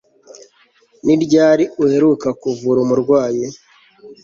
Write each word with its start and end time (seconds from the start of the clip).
Ni 1.05 1.15
ryari 1.23 1.63
uheruka 1.83 2.27
kuvura 2.41 2.77
umurwayi 2.85 3.45